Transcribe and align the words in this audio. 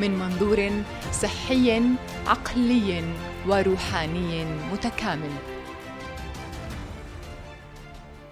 من 0.00 0.10
منظور 0.10 0.70
صحي 1.12 1.82
عقلي 2.26 3.04
وروحاني 3.46 4.44
متكامل. 4.72 5.30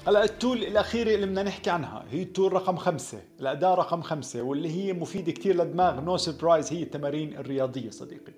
هلا 0.06 0.24
ال 0.24 0.32
tool 0.32 0.64
الأخيرة 0.64 1.14
اللي 1.14 1.26
بدنا 1.26 1.42
نحكي 1.42 1.70
عنها 1.70 2.04
هي 2.10 2.22
ال 2.22 2.28
tool 2.28 2.52
رقم 2.52 2.76
خمسة 2.76 3.18
الأداة 3.40 3.74
رقم 3.74 4.02
خمسة 4.02 4.42
واللي 4.42 4.70
هي 4.70 4.92
مفيدة 4.92 5.32
كتير 5.32 5.56
للدماغ 5.56 6.00
no 6.00 6.16
surprise 6.16 6.72
هي 6.72 6.82
التمارين 6.82 7.36
الرياضية 7.38 7.90
صديقي. 7.90 8.32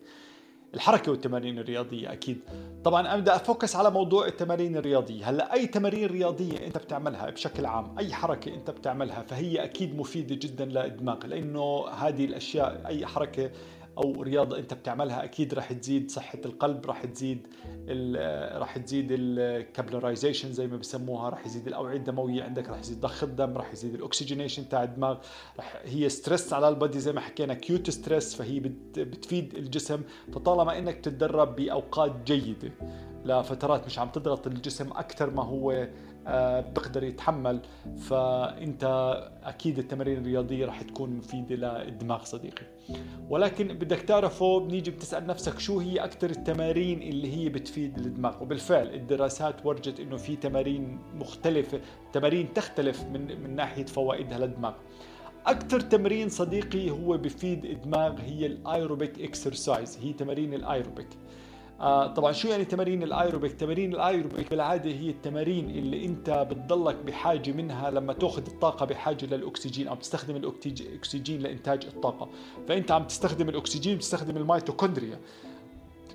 الحركة 0.75 1.11
والتمارين 1.13 1.59
الرياضية 1.59 2.13
أكيد. 2.13 2.41
طبعا 2.85 3.15
أبدأ 3.15 3.37
أ 3.37 3.43
focus 3.43 3.77
على 3.77 3.91
موضوع 3.91 4.27
التمارين 4.27 4.77
الرياضية. 4.77 5.31
هلأ 5.31 5.53
أي 5.53 5.67
تمارين 5.67 6.07
رياضية 6.07 6.67
أنت 6.67 6.79
بتعملها 6.79 7.31
بشكل 7.31 7.67
عام 7.67 7.99
أي 7.99 8.15
حركة 8.15 8.55
أنت 8.55 8.71
بتعملها 8.71 9.23
فهي 9.23 9.65
أكيد 9.65 9.99
مفيدة 9.99 10.35
جدا 10.35 10.65
للدماغ 10.65 11.27
لأنه 11.27 11.89
هذه 11.89 12.25
الأشياء 12.25 12.83
أي 12.87 13.07
حركة 13.07 13.51
أو 13.99 14.23
رياضة 14.23 14.59
أنت 14.59 14.75
بتعملها 14.75 15.25
أكيد 15.25 15.55
راح 15.55 15.73
تزيد 15.73 16.11
صحة 16.11 16.39
القلب 16.45 16.87
راح 16.87 17.05
تزيد 17.05 17.47
راح 18.59 18.79
تزيد 18.79 19.07
ال 19.11 19.20
capillarization 19.20 20.53
زي 20.53 20.67
ما 20.67 20.77
بسموها 20.77 21.29
راح 21.29 21.47
يزيد 21.47 21.67
الأوعية 21.67 21.97
الدموية 21.97 22.43
عندك 22.43 22.69
راح 22.69 22.79
يزيد 22.79 23.01
ضخ 23.01 23.23
الدم 23.25 23.57
راح 23.57 23.73
يزيد 23.73 23.95
ال 23.95 24.01
oxygenation 24.01 24.69
تاع 24.69 24.83
الدماغ 24.83 25.19
راح 25.57 25.83
هي 25.85 26.09
stress 26.09 26.53
على 26.53 26.69
ال 26.69 26.75
body 26.75 27.01
زي 27.01 27.13
ما 27.13 27.21
حكينا 27.21 27.55
acute 27.55 27.91
stress 27.91 28.35
فهي 28.35 28.61
بتفيد 28.97 29.55
الجسم 29.55 30.03
فطالما 30.33 30.79
إنك 30.79 30.97
تتدرب 30.97 31.57
بأوقات 31.57 32.13
جيدة 32.25 32.73
لفترات 33.25 33.87
مش 33.87 33.99
عم 33.99 34.09
تضغط 34.09 34.47
الجسم 34.47 34.91
أكثر 34.91 35.31
ما 35.31 35.45
هو 35.45 35.89
آه، 36.27 36.61
بقدر 36.61 37.05
يتحمل. 37.05 37.61
فأنت 37.99 38.85
أكيد 39.45 39.79
التمارين 39.79 40.19
الرياضية 40.19 40.67
راح 40.67 40.83
تكون 40.83 41.11
مفيدة 41.11 41.85
للدماغ 41.85 42.25
صديقي. 42.25 42.67
ولكن 43.29 43.69
بدك 43.69 43.99
تعرفه 43.99 44.61
بنيجي 44.61 44.91
بتسأل 44.91 45.27
نفسك 45.27 45.59
شو 45.59 45.79
هي 45.79 45.99
أكثر 45.99 46.31
التمارين 46.31 47.03
اللي 47.03 47.37
هي 47.37 47.49
بتفيد 47.49 47.99
الدماغ؟ 47.99 48.43
وبالفعل 48.43 48.95
الدراسات 48.95 49.67
ورجت 49.67 50.01
إنه 50.01 50.17
في 50.17 50.37
تمارين 50.37 50.99
مختلفة 51.15 51.81
تمارين 52.13 52.55
تختلف 52.55 53.05
من 53.05 53.43
من 53.43 53.57
ناحية 53.57 53.85
فوائدها 53.85 54.39
للدماغ. 54.39 54.75
أكثر 55.47 55.81
تمرين 55.81 56.29
صديقي 56.29 56.91
هو 56.91 57.17
بفيد 57.17 57.65
الدماغ 57.65 58.21
هي 58.21 58.47
ال 58.47 58.56
aerobic 58.56 59.21
exercise 59.21 59.99
هي 60.03 60.13
تمارين 60.13 60.55
الأيروبيك. 60.55 61.09
طبعا 62.17 62.33
شو 62.33 62.49
يعني 62.49 62.65
تمارين 62.65 63.03
الأيروبيك؟ 63.03 63.53
تمارين 63.53 63.95
الأيروبيك 63.95 64.51
بالعادة 64.51 64.91
هي 64.91 65.11
التمارين 65.11 65.71
اللي 65.71 66.07
أنت 66.07 66.31
بتضلك 66.51 66.97
بحاجة 66.97 67.53
منها 67.53 67.91
لما 67.91 68.13
تأخذ 68.13 68.47
الطاقة 68.47 68.87
بحاجة 68.87 69.27
للأكسجين 69.27 69.89
أو 69.89 69.95
تستخدم 69.95 70.37
الاكسجين 70.37 71.41
لإنتاج 71.41 71.87
الطاقة. 71.87 72.29
فأنت 72.69 72.91
عم 72.91 73.05
تستخدم 73.05 73.49
الأكسجين 73.49 73.97
بتستخدم 73.97 74.37
الميتوكوندريا. 74.37 75.21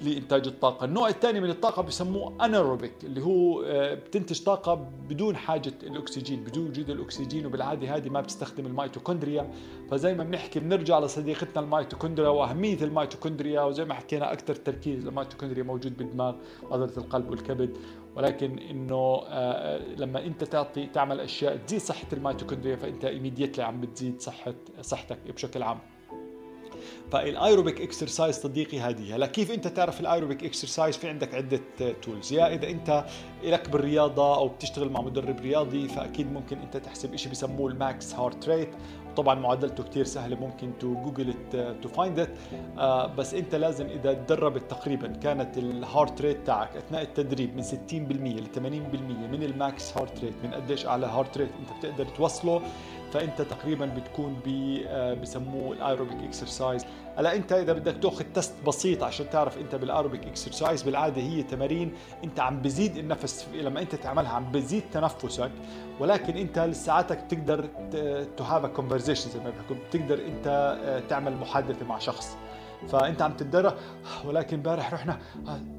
لإنتاج 0.01 0.47
الطاقة. 0.47 0.85
النوع 0.85 1.09
الثاني 1.09 1.39
من 1.39 1.49
الطاقة 1.49 1.81
بسموه 1.81 2.45
anaerobic 2.45 2.93
اللي 3.03 3.21
هو 3.21 3.61
آه، 3.61 3.93
بتنتج 3.93 4.43
طاقة 4.43 4.73
بدون 5.09 5.35
حاجة 5.35 5.73
الأكسجين 5.83 6.43
بدون 6.43 6.67
وجود 6.67 6.89
الأكسجين 6.89 7.45
وبالعادة 7.45 7.95
هذه 7.95 8.09
ما 8.09 8.21
بتستخدم 8.21 8.65
الميتوكوندريا. 8.65 9.51
فزي 9.91 10.13
ما 10.13 10.23
بنحكي 10.23 10.59
بنرجع 10.59 10.99
لصديقتنا 10.99 11.63
الميتوكوندريا 11.63 12.29
وأهمية 12.29 12.83
الميتوكوندريا 12.83 13.61
وزي 13.61 13.85
ما 13.85 13.93
حكينا 13.93 14.33
أكثر 14.33 14.55
تركيز 14.55 15.07
الميتوكوندريا 15.07 15.63
موجود 15.63 15.97
بالدماغ 15.97 16.35
وعضله 16.63 16.97
القلب 16.97 17.29
والكبد. 17.29 17.77
ولكن 18.15 18.59
إنه 18.59 18.95
آه، 18.95 19.25
آه، 19.27 19.95
لما 19.97 20.25
أنت 20.25 20.43
تعطي 20.43 20.85
تعمل 20.85 21.19
أشياء 21.19 21.57
تزيد 21.57 21.79
صحة 21.79 22.07
الميتوكوندريا 22.13 22.75
فأنت 22.75 23.05
immediately 23.05 23.63
عم 23.63 23.81
بتزيد 23.81 24.21
صحة 24.21 24.53
صحتك 24.81 25.17
بشكل 25.35 25.63
عام. 25.63 25.79
فال 27.11 27.27
aerobic 27.27 27.81
exercise 27.81 28.35
صديقي 28.35 28.79
هذه. 28.79 29.15
هلا 29.15 29.27
كيف 29.27 29.51
انت 29.51 29.67
تعرف 29.67 29.99
ال 29.99 30.05
aerobic 30.05 30.43
exercise 30.43 30.97
في 30.97 31.09
عندك 31.09 31.35
عدة 31.35 31.61
tools 32.01 32.33
يا 32.33 32.53
إذا 32.53 32.69
انت 32.69 33.05
لك 33.43 33.69
بالرياضة 33.69 34.35
أو 34.35 34.47
بتشتغل 34.47 34.89
مع 34.89 35.01
مدرب 35.01 35.39
رياضي 35.39 35.87
فأكيد 35.87 36.33
ممكن 36.33 36.57
أنت 36.57 36.77
تحسب 36.77 37.15
شيء 37.15 37.31
بسموه 37.31 37.71
ال 37.71 37.82
max 37.82 38.13
heart 38.13 38.49
rate. 38.49 38.69
طبعا 39.17 39.35
معادلته 39.35 39.83
كثير 39.83 40.05
سهلة 40.05 40.35
ممكن 40.35 40.71
to 40.79 40.93
Google 40.93 41.33
to 41.81 41.89
find 41.89 42.19
it 42.19 42.29
بس 43.17 43.33
أنت 43.33 43.55
لازم 43.55 43.85
إذا 43.85 44.13
تدربت 44.13 44.71
تقريبا 44.71 45.07
كانت 45.07 45.57
ال 45.57 45.68
heart 45.68 46.21
rate 46.21 46.47
تاعك 46.47 46.75
أثناء 46.75 47.01
التدريب 47.01 47.55
من 47.55 47.63
60% 47.63 47.65
ل 47.93 48.47
80% 48.55 48.59
من 49.31 49.43
ال 49.43 49.57
max 49.57 49.97
heart 49.97 50.23
rate 50.23 50.33
من 50.43 50.53
قديش 50.53 50.85
أعلى 50.85 51.05
heart 51.05 51.37
rate 51.37 51.49
أنت 51.59 51.79
بتقدر 51.79 52.05
توصله. 52.05 52.61
فأنت 53.13 53.41
تقريبا 53.41 53.85
بتكون 53.85 54.39
آه، 54.87 55.13
بسموه 55.13 55.73
ال 55.73 55.79
aerobic 55.79 56.17
exercise. 56.23 56.85
هلا 57.17 57.35
أنت 57.35 57.51
إذا 57.51 57.73
بدك 57.73 57.97
تأخذ 57.97 58.25
test 58.33 58.53
بسيط 58.67 59.03
عشان 59.03 59.29
تعرف 59.29 59.57
أنت 59.57 59.75
بال 59.75 59.87
aerobic 59.87 60.27
exercise 60.27 60.83
بالعادة 60.83 61.21
هي 61.21 61.43
تمارين 61.43 61.93
أنت 62.23 62.39
عم 62.39 62.61
بزيد 62.61 62.97
النفس 62.97 63.47
لما 63.53 63.81
أنت 63.81 63.95
تعملها 63.95 64.31
عم 64.31 64.51
بزيد 64.51 64.83
تنفسك 64.91 65.51
ولكن 65.99 66.37
أنت 66.37 66.59
لساعاتك 66.59 67.23
بتقدر 67.23 67.65
to 68.37 68.43
have 68.43 68.65
a 68.65 68.67
conversation 68.67 69.29
زي 69.29 69.39
ما 69.39 69.49
بيحكوا 69.49 69.75
بتقدر 69.89 70.25
أنت 70.25 70.77
آه، 70.83 70.99
تعمل 70.99 71.37
محادثة 71.37 71.85
مع 71.85 71.99
شخص. 71.99 72.37
فأنت 72.89 73.21
عم 73.21 73.33
تتدرب 73.33 73.73
ولكن 74.25 74.57
امبارح 74.57 74.93
رحنا 74.93 75.19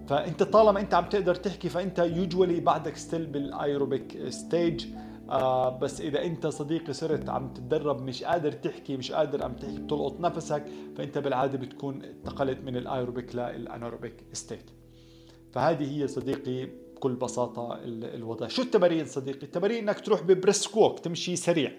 فأنت 0.08 0.42
طالما 0.42 0.80
أنت 0.80 0.94
عم 0.94 1.04
تقدر 1.04 1.34
تحكي 1.34 1.68
فأنت 1.68 1.98
usually 1.98 2.60
بعدك 2.60 2.96
still 2.96 3.26
بال 3.26 3.49
aerobic 3.49 4.28
stage 4.28 4.86
آه 5.30 5.78
بس 5.78 6.00
إذا 6.00 6.24
أنت 6.24 6.46
صديقي 6.46 6.92
صرت 6.92 7.28
عم 7.28 7.48
تتدرب 7.54 8.02
مش 8.02 8.24
قادر 8.24 8.52
تحكي 8.52 8.96
مش 8.96 9.12
قادر 9.12 9.44
عم 9.44 9.52
تحكي 9.52 9.78
بتلقط 9.78 10.20
نفسك 10.20 10.64
فأنت 10.96 11.18
بالعادة 11.18 11.58
بتكون 11.58 12.02
انتقلت 12.02 12.58
من 12.64 12.76
ال 12.76 12.83
aerobic 12.84 13.34
لل 13.34 13.51
anaerobic 13.51 14.24
state 14.32 14.70
فهذه 15.52 16.02
هي 16.02 16.08
صديقي 16.08 16.68
بكل 16.96 17.14
بساطة 17.14 17.78
الوضع. 17.84 18.48
شو 18.48 18.62
التمارين 18.62 19.06
صديقي؟ 19.06 19.42
التمارين 19.42 19.88
إنك 19.88 20.00
تروح 20.00 20.22
ب 20.22 20.31
brisk 20.31 20.76
walk 20.76 20.98
تمشي 20.98 21.36
سريع. 21.36 21.72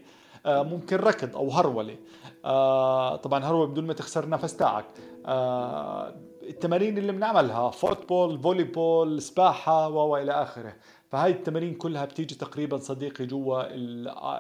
آه 0.46 0.64
ممكن 0.64 0.98
ركض 0.98 1.36
أو 1.36 1.50
هرولة. 1.52 1.98
آه 2.46 3.16
طبعا 3.16 3.46
هرولة 3.46 3.72
بدون 3.72 3.88
ما 3.88 3.94
تخسر 3.94 4.24
النفس 4.24 4.58
تاعك. 4.58 4.86
آه 5.26 6.16
التمارين 6.44 6.98
اللي 6.98 7.12
بنعملها 7.12 7.70
football 7.70 8.40
volleyball 8.40 9.22
سباحه 9.22 9.90
والى 9.90 10.32
آخره. 10.32 10.74
فهاي 11.10 11.32
التمارين 11.32 11.74
كلها 11.74 12.06
بتيجي 12.06 12.36
تقريبا 12.36 12.78
صديقي 12.78 13.26
جوا 13.26 13.64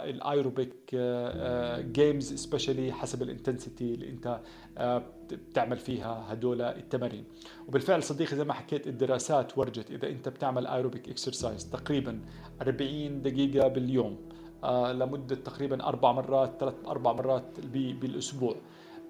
ال 0.09 0.20
aerobic 0.20 0.95
games 1.91 2.33
especially 2.33 2.93
حسب 2.93 3.21
ال 3.21 3.29
intensity 3.29 3.93
اللي 3.93 4.09
انت 4.09 4.39
آه، 4.77 5.03
بتعمل 5.31 5.77
فيها 5.77 6.25
هدول 6.33 6.61
التمارين. 6.61 7.23
وبالفعل 7.67 8.03
صديقي 8.03 8.35
زي 8.35 8.43
ما 8.43 8.53
حكيت 8.53 8.87
الدراسات 8.87 9.57
ورجت 9.57 9.91
إذا 9.91 10.07
انت 10.09 10.29
بتعمل 10.29 10.67
aerobic 10.67 11.09
exercise 11.09 11.69
تقريبا 11.69 12.19
40 12.61 13.21
دقيقة 13.21 13.67
باليوم 13.67 14.17
آه، 14.63 14.91
لمدة 14.93 15.35
تقريبا 15.35 15.83
أربع 15.83 16.11
مرات 16.11 16.53
ثلاث 16.59 16.75
أربع 16.87 17.13
مرات 17.13 17.59
بالأسبوع. 17.73 18.55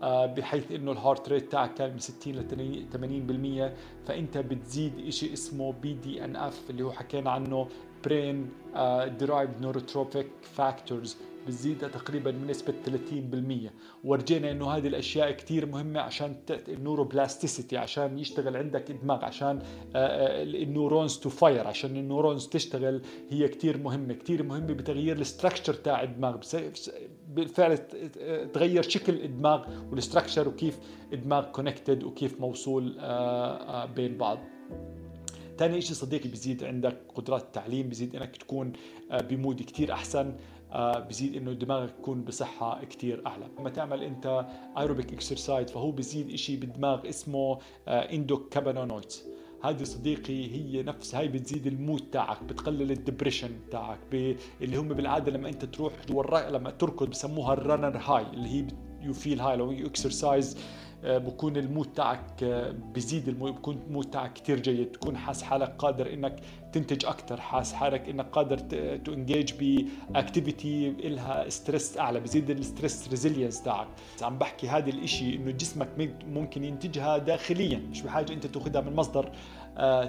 بحيث 0.02 0.72
إنه 0.72 0.92
ال 0.92 0.98
heart 0.98 1.30
rate 1.30 1.52
تاعك 1.52 1.74
كان 1.74 1.92
من 1.92 2.00
60 2.00 2.34
ل 2.34 3.72
80% 4.04 4.08
فأنت 4.08 4.38
بتزيد 4.38 5.10
شيء 5.10 5.34
اسمه 5.34 5.74
BDNF 5.74 6.70
اللي 6.70 6.84
هو 6.84 6.92
حكينا 6.92 7.32
عنه 7.32 7.68
brain 8.06 8.50
derived 9.20 9.62
neurotrophic 9.62 10.28
factors 10.42 11.18
بتزيد 11.48 11.80
تقريبا 11.80 12.32
بنسبة 12.32 12.74
30% 12.86 13.72
ورجينا 14.04 14.52
إنه 14.52 14.72
هذه 14.72 14.88
الأشياء 14.88 15.32
كثير 15.32 15.66
مهمة 15.66 16.00
عشان 16.00 16.36
ال 16.68 16.75
neuroplasticity 16.75 17.78
عشان 17.78 18.20
يشتغل 18.20 18.58
عندك 18.58 18.92
دماغ 18.92 19.26
عشان 19.26 19.60
آه، 19.96 19.98
آه، 19.98 20.44
ال 20.44 20.53
neurons 20.53 21.18
to 21.18 21.30
fire 21.30 21.68
عشان 21.68 21.98
ال 21.98 22.04
neurons 22.04 22.48
تشتغل 22.48 23.02
هي 23.30 23.48
كثير 23.48 23.78
مهمة. 23.78 24.14
كثير 24.14 24.44
مهمة 24.44 24.74
بتغيير 24.74 25.20
ال 25.20 25.25
structure 25.25 25.74
تاع 25.74 26.04
الدماغ. 26.04 26.38
بالفعل 27.30 27.78
تغير 28.54 28.82
شكل 28.84 29.14
الدماغ 29.14 29.68
وال 29.92 30.02
structure 30.02 30.48
وكيف 30.48 30.80
الدماغ 31.14 31.52
connected 31.52 32.04
وكيف 32.04 32.42
موصول 32.42 32.98
آه، 33.00 33.86
بين 33.86 34.18
بعض. 34.18 34.40
ثاني 35.58 35.82
شيء 35.82 35.96
صديقي 35.96 36.30
بيزيد 36.30 36.64
عندك 36.64 36.98
قدرات 37.16 37.42
التعليم 37.42 37.90
بيزيد 37.90 38.16
إنك 38.16 38.38
تكون 38.38 38.74
ب 39.30 39.36
mood 39.36 39.62
كتير 39.62 39.92
أحسن. 39.92 40.36
بزيد 41.10 41.36
إنه 41.36 41.54
دماغك 41.54 41.94
يكون 42.00 42.22
بصحة 42.22 42.84
كتير 42.84 43.28
أعلى. 43.28 43.46
لما 43.60 43.70
تعمل 43.70 44.04
أنت 44.04 44.46
aerobic 44.78 45.14
exercise 45.14 45.72
فهو 45.72 45.92
بزيد 45.92 46.30
إشي 46.30 46.56
بالدماغ 46.56 47.10
اسمه 47.10 47.60
آه 47.88 48.02
endocannabinoids 48.02 49.24
هذه 49.64 49.84
صديقي 49.84 50.52
هي 50.52 50.84
نفس 50.84 51.16
هاي 51.16 51.28
بتزيد 51.28 51.68
ال 51.68 51.75
mood 51.75 52.02
تاعك 52.12 52.44
بتقلل 52.44 52.92
ال 52.92 52.97
depression 52.97 53.50
تاعك 53.72 54.00
اللي 54.62 54.78
هم 54.78 54.88
بالعادة 54.88 55.32
لما 55.32 55.50
أنت 55.50 55.66
تروح 55.66 55.94
لما 56.50 56.70
تركض 56.70 57.10
بسموها 57.10 57.54
ال 57.54 57.59
runner's 57.59 57.98
high 57.98 58.26
اللي 58.34 58.50
هي 58.50 58.68
you 59.02 59.14
feel 59.14 59.42
high 59.42 59.58
لو 59.58 59.72
you 59.72 59.88
exercise 59.88 60.58
آه، 60.58 60.60
بكون 61.08 61.58
ال 61.58 61.65
mood 61.65 61.94
تاعك 61.94 62.44
آه، 62.44 62.72
بزيد 62.72 63.28
ال 63.28 63.33
mood 63.33 63.56
بكون 63.56 63.80
ال 63.88 63.92
mood 63.92 64.10
تاعك 64.10 64.34
كثير 64.34 64.60
جيد. 64.60 64.92
تكون 64.92 65.18
حاس 65.18 65.44
حالك 65.44 65.76
قادر 65.78 66.14
إنك 66.14 66.40
تنتج 66.74 67.06
أكثر 67.06 67.42
حاس 67.42 67.74
حالك 67.74 68.10
إنك 68.10 68.26
قادر 68.26 68.58
to 68.98 69.14
engage 69.14 69.54
ب 70.10 70.19
activity 70.19 70.90
لها 70.90 71.50
stress 71.50 71.98
أعلى 71.98 72.20
بزيد 72.20 72.50
ال 72.50 72.58
stress 72.58 73.08
resilience 73.10 73.64
تاعك. 73.64 73.88
عم 74.22 74.38
بحكي 74.38 74.70
هذا 74.70 74.90
الإشي 74.90 75.36
إنه 75.36 75.52
جسمك 75.52 75.90
ممكن 76.28 76.64
ينتجها 76.64 77.18
داخليا 77.18 77.78
مش 77.78 78.02
بحاجة 78.02 78.34
أنت 78.34 78.46
تأخذها 78.48 78.82
من 78.82 78.96
مصدر 78.96 79.32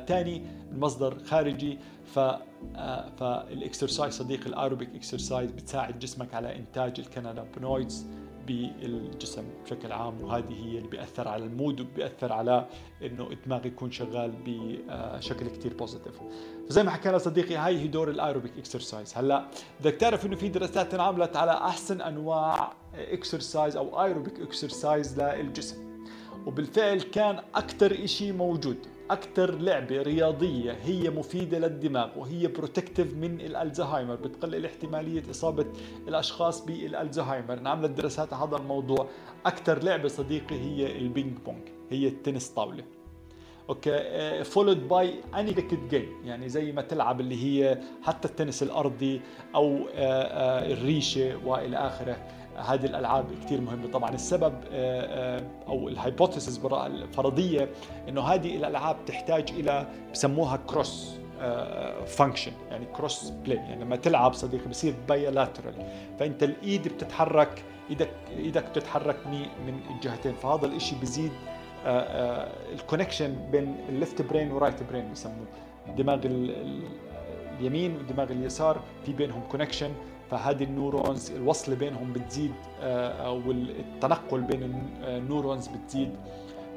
ثاني 0.06 0.36
آه 0.36 0.72
من 0.72 0.80
مصدر 0.80 1.18
خارجي. 1.24 1.78
ف 2.14 2.18
آه 2.18 3.10
فال 3.18 3.37
exercise 3.37 4.14
صديقي 4.14 4.46
ال 4.46 4.52
aerobic 4.52 4.94
exercise 4.94 5.50
بتساعد 5.50 5.98
جسمك 5.98 6.34
على 6.34 6.56
إنتاج 6.56 7.00
ال 7.00 7.08
cannabinoids 7.08 8.06
بالجسم 8.48 9.44
بشكل 9.64 9.92
عام 9.92 10.20
وهذه 10.20 10.52
هي 10.52 10.78
اللي 10.78 10.88
بيأثر 10.88 11.28
على 11.28 11.44
ال 11.44 11.51
mood 11.51 11.80
وبيأثر 11.80 12.32
على 12.32 12.66
إنه 13.02 13.30
الدماغ 13.30 13.66
يكون 13.66 13.90
شغال 13.90 14.32
بشكل 14.46 15.48
كتير 15.48 15.74
positive 15.74 16.20
فزي 16.68 16.82
ما 16.82 16.90
حكينا 16.90 17.18
صديقي 17.18 17.56
هاي 17.56 17.78
هي 17.78 17.86
دور 17.86 18.10
ال 18.10 18.16
aerobic 18.16 18.58
exercise 18.58 19.14
هلا 19.16 19.46
بدك 19.80 19.94
تعرف 19.94 20.26
إنه 20.26 20.36
في 20.36 20.48
دراسات 20.48 20.94
انعملت 20.94 21.36
على 21.36 21.52
أحسن 21.52 22.00
أنواع 22.00 22.72
exercise 22.94 23.76
أو 23.76 24.04
aerobic 24.04 24.40
exercise 24.40 25.20
للجسم. 25.20 25.88
وبالفعل 26.46 27.00
كان 27.00 27.40
أكثر 27.54 28.06
شيء 28.06 28.32
موجود. 28.32 28.86
أكثر 29.10 29.54
لعبة 29.54 30.02
رياضية 30.02 30.72
هي 30.72 31.10
مفيدة 31.10 31.58
للدماغ 31.58 32.18
وهي 32.18 32.46
protective 32.46 33.14
من 33.14 33.40
الألزهايمر 33.40 34.14
بتقلل 34.14 34.66
احتمالية 34.66 35.22
إصابة 35.30 35.66
الأشخاص 36.08 36.64
بالألزهايمر. 36.64 37.58
انعملت 37.58 37.90
دراسات 37.90 38.32
على 38.32 38.48
هذا 38.48 38.56
الموضوع 38.56 39.08
أكثر 39.46 39.82
لعبة 39.82 40.08
صديقي 40.08 40.56
هي 40.56 40.98
ال 40.98 41.06
ping 41.06 41.38
pong 41.46 41.62
هي 41.90 42.08
التنس 42.08 42.48
طاولة. 42.48 42.84
okay 43.68 44.44
followed 44.44 44.88
by 44.88 45.14
any 45.34 45.52
racket 45.52 45.78
game 45.90 46.08
يعني 46.24 46.48
زي 46.48 46.72
ما 46.72 46.82
تلعب 46.82 47.20
اللي 47.20 47.44
هي 47.44 47.80
حتى 48.02 48.28
التنس 48.28 48.62
الأرضي 48.62 49.20
أو 49.54 49.78
uh, 49.78 49.88
uh, 49.88 49.92
الريشة 50.72 51.46
وإلى 51.46 51.76
آخره. 51.76 52.16
هذه 52.58 52.86
الألعاب 52.86 53.26
كثير 53.44 53.60
مهمة. 53.60 53.90
طبعا 53.90 54.10
السبب 54.10 54.54
آه، 54.72 55.36
آه، 55.36 55.42
أو 55.68 55.88
ال 55.88 55.95
hypothesis 55.95 56.66
الفرضية 56.66 57.68
إنه 58.08 58.20
هذه 58.20 58.56
الألعاب 58.56 58.96
تحتاج 59.06 59.50
إلى 59.50 59.86
بسموها 60.12 60.56
cross 60.66 61.18
function 62.06 62.52
آه، 62.52 62.72
يعني 62.72 62.86
cross 62.86 63.30
play 63.30 63.56
يعني 63.56 63.84
لما 63.84 63.96
تلعب 63.96 64.32
صديقي 64.32 64.68
بصير 64.68 64.94
bilateral 65.08 65.74
فأنت 66.18 66.42
الإيد 66.42 66.88
بتتحرك 66.88 67.64
إيدك 67.90 68.10
إيدك 68.36 68.64
بتتحرك 68.64 69.26
من 69.66 69.80
الجهتين. 69.90 70.34
فهذا 70.34 70.66
الشيء 70.66 70.98
بزيد 70.98 71.32
ال 72.72 72.78
connection 72.78 73.36
بين 73.50 73.76
ال 73.88 73.95
left 73.95 74.22
brain 74.22 74.52
و 74.52 74.57
right 74.57 74.82
brain 74.82 75.12
بسموه. 75.12 75.46
دماغ 75.96 76.18
اليمين 77.60 77.96
ودماغ 77.96 78.32
اليسار 78.32 78.80
في 79.06 79.12
بينهم 79.12 79.42
connection 79.50 79.90
فهذه 80.30 80.64
ال 80.64 80.72
neurons 80.73 81.30
الوصله 81.30 81.74
بينهم 81.74 82.12
بتزيد 82.12 82.52
آه، 82.80 83.26
أو 83.26 83.50
التنقل 83.50 84.40
بين 84.40 84.62
ال 85.02 85.10
neurons 85.11 85.68
بتزيد. 85.68 86.10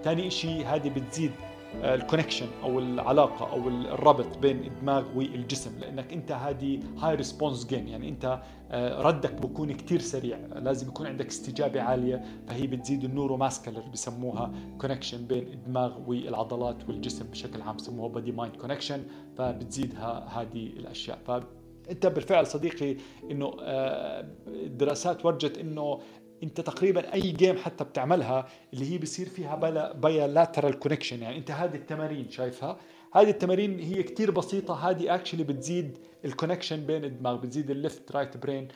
ثاني 0.04 0.30
شيء 0.30 0.66
هذه 0.66 0.90
بتزيد 0.90 1.32
ال 1.76 1.82
connection 1.82 2.48
أو 2.64 2.80
العلاقة 2.80 3.52
أو 3.52 3.68
الربط 3.68 4.38
بين 4.38 4.64
الدماغ 4.64 5.04
والجسم 5.16 5.80
لأنك 5.80 6.14
أنت 6.14 6.32
هذه 6.32 6.80
هاي 7.00 7.16
response 7.16 7.66
game 7.66 7.88
يعني 7.88 8.10
أنت 8.10 8.42
آه، 8.72 9.02
ردك 9.02 9.34
بكون 9.34 9.72
كثير 9.74 10.00
سريع 10.00 10.38
لازم 10.56 10.88
يكون 10.88 11.08
عندك 11.08 11.28
استجابة 11.28 11.82
عالية 11.82 12.24
فهي 12.48 12.68
بتزيد 12.68 13.04
ال 13.04 13.38
neuromuscular 13.38 13.84
بسموها 13.94 14.52
connection 14.78 15.26
بين 15.26 15.48
الدماغ 15.48 16.10
والعضلات 16.10 16.90
والجسم 16.90 17.26
بشكل 17.26 17.62
عام 17.62 17.76
بسموها 17.76 18.10
body 18.10 18.32
mind 18.32 18.56
connection 18.56 19.04
فبتزيدها 19.38 20.42
هذه 20.42 20.66
الأشياء. 20.66 21.20
ف 21.28 21.32
انت 21.92 22.08
بالفعل 22.08 22.48
صديقي 22.48 22.96
انه 23.32 23.56
الدراسات 24.48 25.20
آه، 25.20 25.28
ورجت 25.28 25.58
انه 25.58 26.00
انت 26.44 26.62
تقريبا 26.62 27.14
أي 27.14 27.22
game 27.22 27.58
حتى 27.58 27.84
بتعملها 27.84 28.48
اللي 28.74 28.94
هي 28.94 28.98
بصير 28.98 29.30
فيها 29.30 29.56
bilateral 29.94 30.80
connection 30.80 31.22
يعني 31.22 31.38
انت 31.38 31.52
هذه 31.52 31.76
التمارين 31.76 32.30
شايفها؟ 32.30 32.78
هذه 33.14 33.30
التمارين 33.30 33.80
هي 33.80 34.04
كتير 34.04 34.32
بسيطة 34.32 34.90
هذه 34.90 35.16
actually 35.16 35.44
بتزيد 35.44 35.98
ال 36.26 36.31
connection 36.31 36.86
بين 36.86 37.06
الدماغ 37.06 37.36
بتزيد 37.36 37.72
ال 37.72 37.80
left 37.80 38.12
right 38.12 38.38
brain 38.38 38.68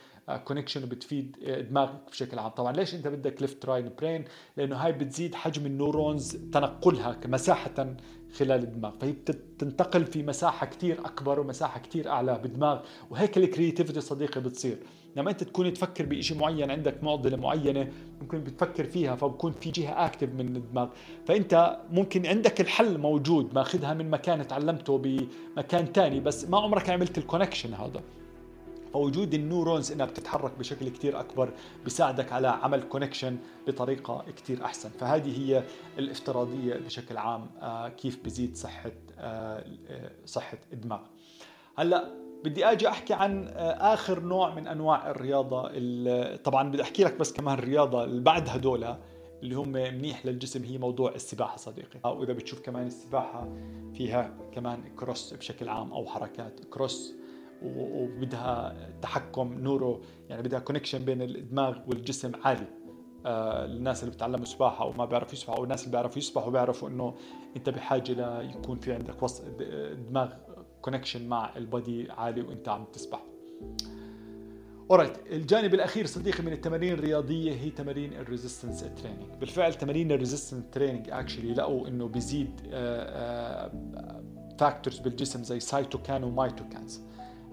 connection 0.45 0.83
وبتفيد 0.83 1.35
دماغك 1.69 2.09
بشكل 2.11 2.39
عام. 2.39 2.51
طبعا 2.51 2.71
ليش 2.71 2.95
أنت 2.95 3.07
بدك 3.07 3.41
left 3.41 3.65
right 3.65 3.97
brain 4.01 4.25
لأنه 4.57 4.75
هاي 4.75 4.91
بتزيد 4.91 5.35
حجم 5.35 5.65
ال 5.65 5.74
neurons 5.74 6.35
تنقلها 6.35 7.17
مساحة 7.25 7.95
خلال 8.37 8.63
الدماغ. 8.63 8.91
فهي 8.99 9.11
بتنتقل 9.11 10.05
في 10.05 10.23
مساحة 10.23 10.65
كتير 10.65 10.99
أكبر 11.05 11.39
ومساحة 11.39 11.79
كتير 11.79 12.09
أعلى 12.09 12.39
بالدماغ. 12.43 12.79
وهيك 13.09 13.37
ال 13.37 13.43
creativity 13.43 14.01
صديقي 14.01 14.41
بتصير. 14.41 14.77
لما 15.15 15.31
أنت 15.31 15.43
تكون 15.43 15.73
تفكر 15.73 16.05
بشيء 16.05 16.37
معين 16.37 16.71
عندك 16.71 17.03
معضلة 17.03 17.37
معينة 17.37 17.91
ممكن 18.21 18.43
بتفكر 18.43 18.83
فيها 18.83 19.15
فبكون 19.15 19.51
في 19.51 19.71
جهة 19.71 20.05
active 20.05 20.29
من 20.29 20.55
الدماغ. 20.55 20.89
فأنت 21.25 21.79
ممكن 21.91 22.25
عندك 22.25 22.61
الحل 22.61 22.97
موجود 22.97 23.53
ماخذها 23.53 23.93
من 23.93 24.09
مكان 24.09 24.47
تعلمته 24.47 24.97
بمكان 24.97 25.93
تاني 25.93 26.19
بس 26.19 26.45
ما 26.45 26.57
عمرك 26.57 26.89
عملت 26.89 27.17
ال 27.17 27.22
connection 27.22 27.73
هذا. 27.73 28.01
فوجود 28.95 29.33
ال 29.33 29.41
neurons 29.41 29.91
انها 29.91 30.05
بتتحرك 30.05 30.51
بشكل 30.59 30.89
كتير 30.89 31.19
أكبر 31.19 31.49
بيساعدك 31.83 32.31
على 32.31 32.47
عمل 32.47 32.83
connection 32.83 33.37
بطريقة 33.67 34.25
كتير 34.37 34.65
أحسن. 34.65 34.89
فهذه 34.89 35.39
هي 35.39 35.63
الافتراضية 35.99 36.75
بشكل 36.75 37.17
عام 37.17 37.49
آه، 37.61 37.89
كيف 37.89 38.25
بزيد 38.25 38.55
صحة 38.55 38.91
آه، 39.19 39.63
صحة 40.25 40.57
الدماغ. 40.73 40.99
هلأ 41.77 42.11
بدي 42.43 42.65
آجي 42.65 42.87
أحكي 42.87 43.13
عن 43.13 43.47
آه، 43.47 43.93
آخر 43.93 44.19
نوع 44.19 44.55
من 44.55 44.67
أنواع 44.67 45.11
الرياضة 45.11 45.67
طبعا 46.35 46.69
بدي 46.69 46.81
أحكي 46.81 47.03
لك 47.03 47.17
بس 47.19 47.33
كمان 47.33 47.59
الرياضة 47.59 48.03
اللي 48.03 48.21
بعد 48.21 48.49
هدول 48.49 48.95
اللي 49.43 49.55
هم 49.55 49.71
منيح 49.71 50.25
للجسم 50.25 50.63
هي 50.63 50.77
موضوع 50.77 51.15
السباحة 51.15 51.57
صديقي. 51.57 51.99
واذا 52.03 52.33
بتشوف 52.33 52.59
كمان 52.59 52.87
السباحة 52.87 53.47
فيها 53.93 54.37
كمان 54.53 54.83
cross 54.95 55.33
بشكل 55.33 55.69
عام 55.69 55.93
أو 55.93 56.05
حركات. 56.05 56.59
cross 56.69 57.24
وبدها 57.77 58.75
تحكم 59.01 59.53
neuro 59.53 60.01
يعني 60.29 60.43
بدها 60.43 60.59
connection 60.59 61.05
بين 61.05 61.21
الدماغ 61.21 61.77
والجسم 61.87 62.31
عالي. 62.43 62.67
آه 63.25 63.65
الناس 63.65 64.03
اللي 64.03 64.15
بتعلموا 64.15 64.45
سباحة 64.45 64.85
وما 64.85 65.05
بيعرفوا 65.05 65.33
يسبحوا 65.33 65.57
أو 65.57 65.63
الناس 65.63 65.81
اللي 65.81 65.91
بيعرفوا 65.91 66.17
يسبحوا 66.17 66.51
بيعرفوا 66.51 66.89
إنه 66.89 67.15
أنت 67.55 67.69
بحاجة 67.69 68.41
ليكون 68.41 68.79
في 68.79 68.93
عندك 68.93 69.23
وص... 69.23 69.41
دماغ 70.09 70.33
connection 70.81 71.27
مع 71.27 71.55
ال 71.55 71.67
body 71.67 72.11
عالي 72.11 72.41
وأنت 72.41 72.69
عم 72.69 72.85
تسبح. 72.93 73.23
alright 74.91 75.17
الجانب 75.31 75.73
الأخير 75.73 76.05
صديقي 76.05 76.43
من 76.43 76.53
التمارين 76.53 76.93
الرياضية 76.93 77.53
هي 77.53 77.69
تمارين 77.69 78.13
ال 78.13 78.19
resistance 78.19 78.79
training 78.79 79.23
بالفعل 79.39 79.73
تمارين 79.73 80.11
ال 80.11 80.16
resistance 80.16 80.63
training 80.71 81.09
actually 81.09 81.53
لقوا 81.53 81.87
إنه 81.87 82.07
بيزيد 82.07 82.59
factors 84.59 84.97
آه، 84.97 85.01
آه، 85.01 85.03
بالجسم 85.03 85.43
زي 85.43 85.59
cytokine 85.59 86.23
و 86.23 86.32
myokines 86.32 87.01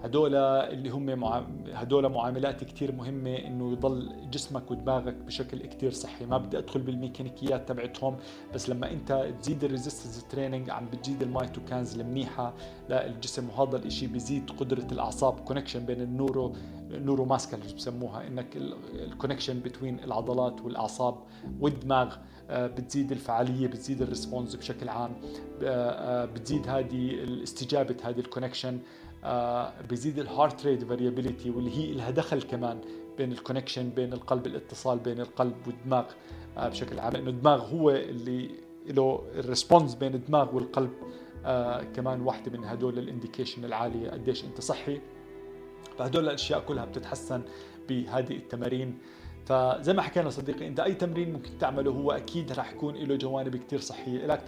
هدول 0.03 0.35
اللي 0.35 0.91
هم 0.91 1.25
هدول 1.73 2.09
معاملات 2.09 2.65
كتير 2.65 2.93
مهمة 2.93 3.35
إنه 3.37 3.73
يضل 3.73 4.13
جسمك 4.31 4.71
ودماغك 4.71 5.15
بشكل 5.15 5.59
كتير 5.67 5.91
صحي. 5.91 6.27
ما 6.27 6.39
بدي 6.39 6.59
أدخل 6.59 6.81
بالميكانيكيات 6.81 7.69
تبعتهم 7.69 8.17
بس 8.55 8.69
لما 8.71 8.91
أنت 8.91 9.29
تزيد 9.41 9.65
ال 9.65 9.70
resistance 9.70 10.25
training 10.29 10.71
عم 10.71 10.87
بتزيد 10.93 11.23
ال 11.23 11.31
myokines 11.31 11.99
المنيحة 12.01 12.55
للجسم 12.91 13.49
وهذا 13.49 13.77
الإشي 13.77 14.07
بيزيد 14.07 14.51
قدرة 14.51 14.87
الأعصاب 14.93 15.41
connection 15.41 15.87
بين 15.87 16.01
ال 16.01 16.10
neuro 16.10 16.53
neuro 16.93 17.25
muscles 17.25 17.73
بسموها 17.73 18.27
إنك 18.27 18.57
ال 18.95 19.01
connection 19.01 19.61
بين 19.61 20.01
العضلات 20.05 20.61
والأعصاب 20.61 21.15
والدماغ 21.61 22.17
آه، 22.51 22.67
بتزيد 22.67 23.13
الفعالية 23.13 23.67
بتزيد 23.67 24.03
ال 24.03 24.09
response 24.09 24.55
بشكل 24.55 24.89
عام 24.89 25.11
آه، 25.63 26.25
بتزيد 26.25 26.69
هذه 26.69 27.25
استجابه 27.43 27.97
هذه 28.03 28.19
ال 28.19 28.24
connection 28.24 28.79
بيزيد 29.89 30.19
ال 30.19 30.27
heart 30.27 30.67
rate 30.67 30.85
variability 30.85 31.51
واللي 31.51 31.71
هي 31.71 31.93
لها 31.93 32.11
دخل 32.11 32.43
كمان 32.43 32.79
بين 33.19 33.33
ال 33.33 33.38
connection 33.38 33.89
بين 33.89 34.13
القلب 34.13 34.47
الاتصال 34.47 34.99
بين 34.99 35.21
القلب 35.21 35.57
والدماغ 35.67 36.05
آه، 36.57 36.69
بشكل 36.69 36.99
عام. 36.99 37.13
لأنه 37.13 37.31
الدماغ 37.31 37.65
هو 37.75 37.91
اللي 37.91 38.51
له 38.87 39.23
ال 39.35 39.41
response 39.41 39.95
بين 39.95 40.15
الدماغ 40.15 40.55
والقلب 40.55 40.91
كمان 41.95 42.21
واحدة 42.21 42.59
من 42.59 42.65
هدول 42.65 42.99
ال 42.99 43.05
indication 43.05 43.65
العالية 43.65 44.11
قديش 44.11 44.45
أنت 44.45 44.61
صحي 44.61 45.01
فهدول 45.99 46.25
الأشياء 46.25 46.61
كلها 46.61 46.85
بتتحسن 46.85 47.43
بهذه 47.89 48.37
التمارين. 48.37 48.99
فزي 49.47 49.93
ما 49.93 50.03
حكينا 50.03 50.31
صديقي 50.31 50.67
إنت 50.69 50.81
أي 50.81 50.95
تمرين 50.95 51.33
ممكن 51.33 51.59
تعمله 51.59 51.91
هو 51.91 52.13
أكيد 52.13 52.53
راح 52.53 52.73
يكون 52.73 52.95
له 52.95 53.17
جوانب 53.17 53.57
كثير 53.57 53.81
صحية 53.81 54.27
لك 54.27 54.45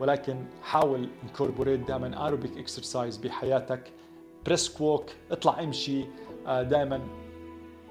ولكن 0.00 0.44
حاول 0.62 1.08
incorporate 1.22 1.80
دائما 1.80 2.24
aerobic 2.26 2.58
exercise 2.58 3.16
بحياتك. 3.16 3.92
brisk 4.46 4.80
walk 4.80 5.10
اطلع 5.30 5.60
امشي. 5.62 6.04
آه، 6.46 6.62
دائما 6.62 7.00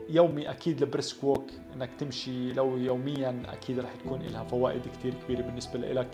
يومي 0.09 0.49
أكيد 0.49 0.81
ال 0.81 0.88
brisk 0.88 1.23
walk 1.23 1.45
إنك 1.75 1.89
تمشي 1.99 2.53
لو 2.53 2.77
يوميا 2.77 3.43
أكيد 3.45 3.79
رح 3.79 3.95
تكون 3.95 4.21
لها 4.21 4.43
فوائد 4.43 4.81
كثير 4.87 5.13
كبيرة 5.13 5.41
بالنسبة 5.41 5.79
لك 5.79 6.07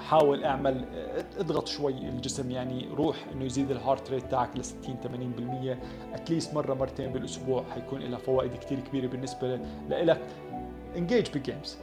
حاول 0.00 0.44
اعمل 0.44 0.84
اضغط 1.38 1.68
شوي 1.68 1.92
الجسم 1.92 2.50
يعني 2.50 2.88
روح 2.94 3.16
إنه 3.32 3.44
يزيد 3.44 3.70
ال 3.70 3.77
heart 3.77 4.10
rate 4.10 4.30
تاعك 4.30 4.56
ل 4.56 4.64
60 4.64 4.96
80% 6.12 6.14
at 6.14 6.25
least 6.25 6.54
مرة 6.54 6.74
مرتين 6.74 7.12
بالأسبوع 7.12 7.64
حيكون 7.74 8.00
لها 8.00 8.18
فوائد 8.18 8.54
كثير 8.54 8.80
كبيرة 8.80 9.06
بالنسبة 9.06 9.60
لك 9.90 10.20
engage 10.96 11.38
ب 11.38 11.45
games 11.45 11.78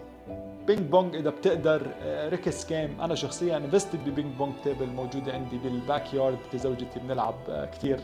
ping 0.67 0.79
pong 0.79 1.15
إذا 1.15 1.29
بتقدر 1.29 1.87
racket 2.05 2.67
game 2.67 3.01
أنا 3.01 3.15
شخصيا 3.15 3.57
invested 3.57 4.09
ب 4.09 4.14
ping 4.14 4.35
pong 4.35 4.53
table 4.63 4.87
موجودة 4.87 5.33
عندي 5.33 5.57
بال 5.57 6.13
backyard 6.13 6.37
وزوجتي 6.53 6.99
بنلعب 6.99 7.35
آه، 7.49 7.65
كثير 7.65 7.99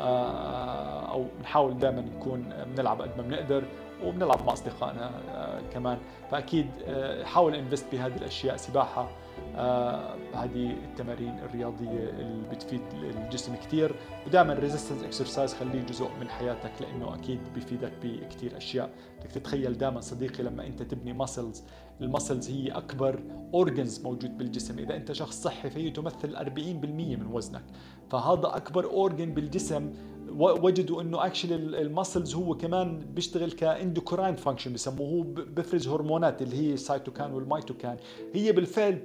آه، 0.00 1.12
أو 1.12 1.24
بنحاول 1.38 1.78
دائما 1.78 2.00
نكون 2.00 2.44
بنلعب 2.76 3.02
قد 3.02 3.10
ما 3.16 3.22
بنقدر. 3.22 3.64
وبنلعب 4.04 4.46
مع 4.46 4.52
أصدقائنا 4.52 5.10
آه، 5.28 5.60
كمان. 5.72 5.98
فأكيد 6.30 6.66
آه، 6.84 7.24
حاول 7.24 7.54
invest 7.54 7.86
بهذه 7.92 8.16
الأشياء 8.16 8.56
سباحة 8.56 9.10
آه، 9.56 10.14
هذه 10.34 10.76
التمارين 10.84 11.38
الرياضية 11.38 12.10
اللي 12.10 12.48
بتفيد 12.52 12.80
الجسم 12.92 13.56
كثير 13.56 13.94
ودائما 14.26 14.54
resistance 14.54 15.02
exercise 15.02 15.54
خليه 15.54 15.82
جزء 15.82 16.08
من 16.20 16.28
حياتك 16.28 16.72
لأنه 16.80 17.14
أكيد 17.14 17.40
بيفيدك 17.54 17.92
بكثير 18.02 18.56
أشياء. 18.56 18.90
بدك 19.20 19.30
تتخيل 19.30 19.78
دائما 19.78 20.00
صديقي 20.00 20.42
لما 20.42 20.66
أنت 20.66 20.82
تبني 20.82 21.12
muscles 21.12 21.64
ال 22.00 22.06
muscles 22.06 22.50
هي 22.50 22.68
أكبر 22.68 23.20
organs 23.54 24.00
موجود 24.04 24.38
بالجسم. 24.38 24.78
إذا 24.78 24.96
أنت 24.96 25.12
شخص 25.12 25.42
صحي 25.42 25.70
فهي 25.70 25.90
تمثل 25.90 26.36
40% 26.36 27.16
من 27.16 27.26
وزنك. 27.26 27.64
فهذا 28.10 28.56
أكبر 28.56 28.84
organ 28.84 29.34
بالجسم 29.34 29.92
وجدوا 30.38 31.02
إنه 31.02 31.26
actually 31.26 31.54
ال 31.54 31.64
muscles 31.64 32.34
هو 32.34 32.56
كمان 32.56 32.98
بيشتغل 32.98 33.52
ك 33.52 33.60
endocrine 33.60 34.36
function 34.36 34.72
بسموه 34.72 35.08
هو 35.08 35.22
بفرز 35.22 35.88
هرمونات 35.88 36.42
اللي 36.42 36.56
هي 36.56 36.72
ال 36.72 36.79
cytokine 36.79 37.32
وال 37.32 37.46
myokine 37.46 37.96
هي 38.34 38.52
بالفعل 38.52 38.98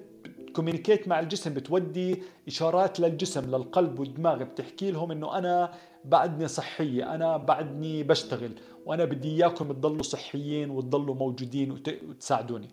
communicate 0.56 1.08
مع 1.08 1.20
الجسم 1.20 1.54
بتودي 1.54 2.22
إشارات 2.48 3.00
للجسم 3.00 3.56
للقلب 3.56 4.00
والدماغ 4.00 4.44
بتحكي 4.44 4.92
لهم 4.92 5.12
إنه 5.12 5.38
أنا 5.38 5.72
بعدني 6.06 6.48
صحية 6.48 7.16
أنا 7.16 7.38
بعدني 7.38 8.04
بشتغل 8.04 8.52
وأنا 8.86 9.06
بدي 9.06 9.30
إياكم 9.30 9.72
تضلوا 9.72 10.04
صحيين 10.04 10.70
وتضلوا 10.70 11.16
موجودين 11.16 11.72
وتساعدوني. 12.10 12.70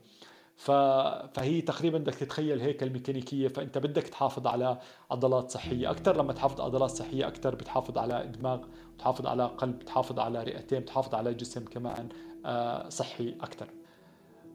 فهي 0.56 1.60
تقريبا 1.60 1.98
بدك 1.98 2.14
تتخيل 2.14 2.60
هيك 2.60 2.82
الميكانيكية 2.82 3.48
فأنت 3.48 3.78
بدك 3.78 4.02
تحافظ 4.02 4.46
على 4.46 4.78
عضلات 5.10 5.50
صحية 5.50 5.90
أكثر 5.90 6.16
لما 6.16 6.32
تحافظ 6.32 6.60
على 6.60 6.66
عضلات 6.66 6.90
صحية 6.90 7.28
أكثر 7.28 7.54
بتحافظ 7.54 7.98
على 7.98 8.32
دماغ 8.38 8.60
بتحافظ 8.96 9.26
على 9.26 9.44
قلب 9.46 9.78
بتحافظ 9.78 10.18
على 10.18 10.42
رئتين 10.44 10.80
بتحافظ 10.80 11.14
على 11.14 11.34
جسم 11.34 11.64
كمان 11.64 12.08
آه، 12.46 12.88
صحي 12.88 13.34
أكثر 13.40 13.66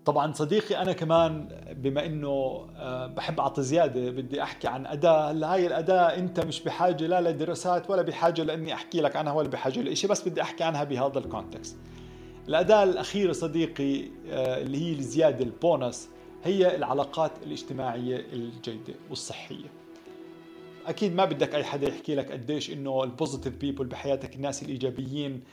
طبعا 0.05 0.33
صديقي 0.33 0.81
أنا 0.81 0.93
كمان 0.93 1.47
بما 1.71 2.05
إنه 2.05 2.67
آه، 2.75 3.07
بحب 3.07 3.39
أعطي 3.39 3.61
زيادة 3.61 4.11
بدي 4.11 4.43
أحكي 4.43 4.67
عن 4.67 4.85
أداة. 4.85 5.31
هلأ 5.31 5.53
هاي 5.53 5.67
الأداة 5.67 6.17
أنت 6.17 6.39
مش 6.39 6.63
بحاجة 6.63 7.07
لا 7.07 7.21
لدراسات 7.21 7.89
ولا 7.89 8.01
بحاجة 8.01 8.43
لإني 8.43 8.73
أحكي 8.73 9.01
لك 9.01 9.15
عنها 9.15 9.33
ولا 9.33 9.49
بحاجة 9.49 9.79
لشيء 9.79 10.09
بس 10.09 10.27
بدي 10.27 10.41
أحكي 10.41 10.63
عنها 10.63 10.83
بهذا 10.83 11.19
ال 11.19 11.26
context 11.27 11.77
الأداة 12.47 12.83
الأخيرة 12.83 13.31
صديقي 13.31 14.03
آه، 14.29 14.61
اللي 14.61 14.81
هي 14.81 14.93
الزيادة 14.93 15.43
البونس 15.43 16.09
هي 16.43 16.75
العلاقات 16.75 17.31
الاجتماعية 17.45 18.17
الجيدة 18.33 18.93
والصحية. 19.09 19.65
أكيد 20.87 21.15
ما 21.15 21.25
بدك 21.25 21.55
أي 21.55 21.63
حدا 21.63 21.87
يحكي 21.87 22.15
لك 22.15 22.31
قديش 22.31 22.71
إنه 22.71 23.03
ال 23.03 23.09
positive 23.09 23.55
people 23.57 23.85
بحياتك 23.85 24.35
الناس 24.35 24.63
الإيجابيين 24.63 25.43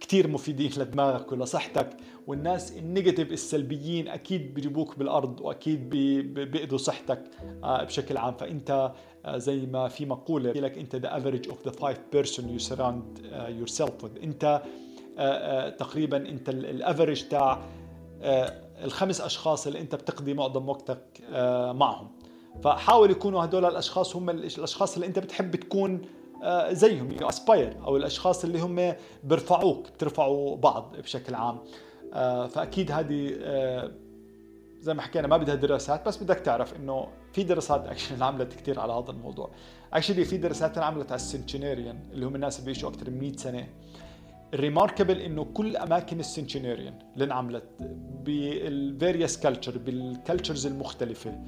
كتير 0.00 0.28
مفيدين 0.28 0.70
لدماغك 0.76 1.32
ولصحتك 1.32 1.96
والناس 2.26 2.72
ال 2.78 2.84
negative 2.84 3.32
السلبيين 3.32 4.08
أكيد 4.08 4.54
بيجيبوك 4.54 4.98
بالأرض 4.98 5.40
وأكيد 5.40 5.90
بيأذوا 6.34 6.78
صحتك 6.78 7.24
آه، 7.64 7.84
بشكل 7.84 8.16
عام. 8.16 8.34
فأنت 8.34 8.92
آه، 9.24 9.38
زي 9.38 9.66
ما 9.66 9.88
في 9.88 10.06
مقولة 10.06 10.52
لك 10.52 10.78
أنت 10.78 10.96
the 10.96 11.10
average 11.10 11.52
of 11.52 11.70
the 11.70 11.74
five 11.74 11.98
person 12.16 12.42
you 12.42 12.70
surround 12.70 13.20
yourself 13.60 14.04
with. 14.04 14.22
أنت 14.22 14.62
تقريبا 15.78 16.16
أنت 16.16 16.48
ال 16.48 16.58
average 16.58 17.28
تاع 17.28 17.62
آه، 18.22 18.62
الخمس 18.84 19.20
أشخاص 19.20 19.66
اللي 19.66 19.80
أنت 19.80 19.94
بتقضي 19.94 20.34
معظم 20.34 20.68
وقتك 20.68 21.20
معهم. 21.74 22.10
فحاول 22.64 23.10
يكونوا 23.10 23.44
هدول 23.44 23.64
الأشخاص 23.64 24.16
هم 24.16 24.30
الأشخاص 24.30 24.94
اللي 24.94 25.06
أنت 25.06 25.18
بتحب 25.18 25.56
تكون 25.56 26.02
زيهم 26.70 27.12
you 27.12 27.28
aspire 27.28 27.76
أو 27.84 27.96
الأشخاص 27.96 28.44
اللي 28.44 28.60
هم 28.60 28.94
بيرفعوك 29.24 29.88
بترفعوا 29.88 30.56
بعض 30.56 30.96
بشكل 30.96 31.34
عام. 31.34 31.58
فأكيد 32.48 32.92
هذه 32.92 33.34
زي 34.80 34.94
ما 34.94 35.02
حكينا 35.02 35.28
ما 35.28 35.36
بدها 35.36 35.54
دراسات 35.54 36.06
بس 36.06 36.22
بدك 36.22 36.36
تعرف 36.36 36.76
إنه 36.76 37.08
في 37.32 37.42
دراسات 37.42 37.86
actually 37.86 38.16
انعملت 38.16 38.54
كثير 38.54 38.80
على 38.80 38.92
هذا 38.92 39.10
الموضوع. 39.10 39.50
actually 39.92 40.24
في 40.24 40.36
دراسات 40.36 40.78
انعملت 40.78 41.06
على 41.06 41.16
ال 41.16 41.23
centenarian 41.23 41.98
اللي 42.12 42.26
هم 42.26 42.34
الناس 42.34 42.58
اللي 42.58 42.64
بيعيشوا 42.64 42.88
أكثر 42.88 43.10
من 43.10 43.18
100 43.18 43.36
سنة. 43.36 43.68
ال 44.54 44.60
remarkable 44.60 45.18
إنه 45.18 45.44
كل 45.44 45.76
أماكن 45.76 46.20
ال 46.20 46.26
centenarian 46.26 46.94
اللي 47.14 47.24
انعملت 47.24 47.64
بال 48.24 48.49
various 48.49 49.36
culture 49.36 49.78
بال 49.78 49.96
cultures 49.96 50.66
المختلفة. 50.66 51.38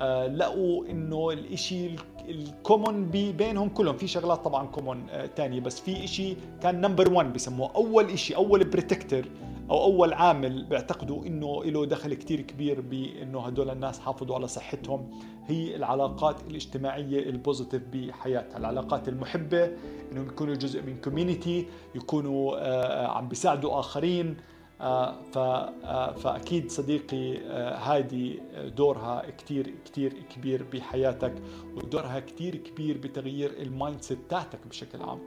آه 0.00 0.26
لقوا 0.26 0.86
إنه 0.86 1.30
الإشي 1.30 1.90
ال 2.28 2.39
common 2.39 3.06
بينهم 3.10 3.68
كلهم 3.68 3.96
في 3.96 4.06
شغلات 4.06 4.44
طبعا 4.44 4.66
common 4.66 5.06
آه 5.10 5.26
تانية 5.26 5.60
بس 5.60 5.80
في 5.80 6.04
إشي 6.04 6.36
كان 6.62 6.80
number 6.80 7.12
1 7.12 7.32
بسموه. 7.32 7.70
أول 7.76 8.04
إشي 8.10 8.36
أول 8.36 8.64
predictor 8.64 9.28
أو 9.70 9.84
أول 9.84 10.12
عامل 10.12 10.64
بيعتقدوا 10.64 11.26
إنه 11.26 11.64
له 11.64 11.86
دخل 11.86 12.14
كتير 12.14 12.40
كبير 12.40 12.80
بإنه 12.80 13.40
هدول 13.40 13.70
الناس 13.70 13.98
حافظوا 13.98 14.36
على 14.36 14.48
صحتهم. 14.48 15.10
هي 15.48 15.76
العلاقات 15.76 16.36
الاجتماعية 16.50 17.30
ال 17.30 17.36
positive 17.36 17.82
بحياتها. 17.92 18.58
العلاقات 18.58 19.08
المحبة 19.08 19.70
انهم 20.12 20.26
يكونوا 20.26 20.54
جزء 20.54 20.82
من 20.82 20.96
community 21.00 21.66
يكونوا 21.94 22.56
آه، 22.58 23.06
عم 23.06 23.28
بيساعدوا 23.28 23.80
آخرين 23.80 24.36
آه، 24.80 25.14
آه، 25.36 26.12
فأكيد 26.12 26.70
صديقي 26.70 27.38
هذه 27.76 28.38
دورها 28.76 29.30
كثير 29.38 29.74
كثير 29.84 30.12
كبير 30.34 30.62
بحياتك 30.72 31.34
ودورها 31.74 32.20
كثير 32.20 32.56
كبير 32.56 32.98
بتغيير 32.98 33.62
ال 33.62 34.02
mindset 34.02 34.18
تاعتك 34.28 34.66
بشكل 34.66 35.02
عام. 35.02 35.18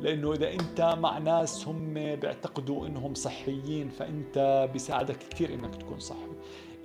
لأنه 0.00 0.32
إذا 0.32 0.52
أنت 0.52 0.96
مع 0.98 1.18
ناس 1.18 1.68
هم 1.68 1.94
بيعتقدوا 1.94 2.86
إنهم 2.86 3.14
صحيين 3.14 3.88
فأنت 3.88 4.68
بيساعدك 4.72 5.18
كثير 5.18 5.54
إنك 5.54 5.74
تكون 5.74 5.98
صحي. 5.98 6.28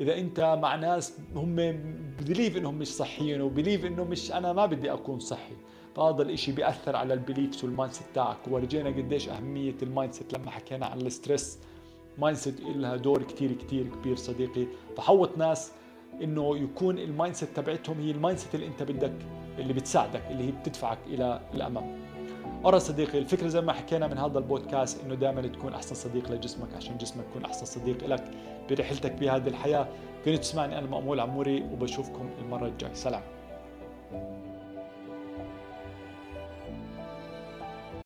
إذا 0.02 0.18
أنت 0.18 0.58
مع 0.62 0.76
ناس 0.76 1.14
هم 1.36 1.56
believe 2.28 2.58
إنهم 2.58 2.76
مش 2.76 2.88
صحيين 2.88 3.42
و 3.42 3.47
believe 3.47 3.86
إنه 3.86 4.04
مش 4.04 4.32
أنا 4.32 4.54
ما 4.54 4.66
بدي 4.66 4.94
أكون 4.94 5.20
صحي. 5.20 5.54
فهذا 5.96 6.22
الإشي 6.22 6.52
بيأثر 6.52 6.96
على 6.96 7.14
ال 7.14 7.19
beliefs 7.19 7.54
وال 7.54 7.64
mindset 7.64 8.08
تاعك. 8.14 8.38
ورجينا 8.52 8.90
قديش 8.90 9.30
أهمية 9.30 9.76
ال 9.84 10.14
mindset 10.14 10.34
لما 10.34 10.52
حكينا 10.52 10.86
عن 10.86 11.02
ال 11.02 11.09
stress. 11.09 11.60
mindset 12.18 12.62
لها 12.62 12.96
دور 12.96 13.24
كثير 13.24 13.52
كثير 13.54 13.88
كبير 13.88 14.16
صديقي. 14.16 14.66
فحوط 14.98 15.38
ناس 15.38 15.72
إنه 16.22 16.58
يكون 16.58 17.00
ال 17.00 17.36
mindset 17.36 17.50
تبعتهم 17.56 18.00
هي 18.00 18.12
ال 18.12 18.40
mindset 18.40 18.56
اللي 18.56 18.68
أنت 18.68 18.84
بدك 18.84 19.14
اللي 19.60 19.74
بتساعدك 19.74 20.24
اللي 20.32 20.44
هي 20.44 20.52
بتدفعك 20.52 21.00
إلى 21.08 21.42
الأمام. 21.54 22.00
ورا 22.64 22.80
صديقي 22.80 23.18
الفكرة 23.18 23.48
زي 23.48 23.62
ما 23.62 23.74
حكينا 23.74 24.08
من 24.08 24.18
هذا 24.18 24.38
البودكاست 24.38 25.04
إنه 25.04 25.16
دائما 25.16 25.42
تكون 25.42 25.74
أحسن 25.74 25.96
صديق 25.96 26.32
لجسمك 26.32 26.74
عشان 26.74 26.98
جسمك 26.98 27.26
يكون 27.30 27.46
أحسن 27.46 27.66
صديق 27.66 28.08
لك 28.08 28.32
برحلتك 28.70 29.12
بهذه 29.12 29.48
الحياة. 29.48 29.88
كنت 30.26 30.38
تسمعني 30.38 30.80
أنا 30.80 30.88
مأمول 30.88 31.20
عموري 31.20 31.62
وبشوفكم 31.62 32.30
المرة 32.42 32.68
الجاي 32.68 32.96
سلام. 32.96 33.22